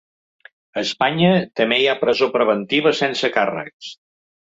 A 0.77 0.81
Espanya 0.83 1.29
també 1.61 1.79
hi 1.83 1.87
ha 1.93 1.97
presó 2.01 2.33
preventiva 2.41 2.97
sense 3.05 3.35
càrrecs. 3.41 3.97